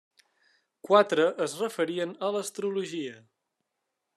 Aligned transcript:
Quatre 0.87 1.27
es 1.45 1.53
referien 1.65 2.15
a 2.29 2.33
l'astrologia. 2.37 3.21